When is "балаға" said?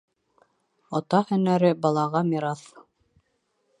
1.85-2.23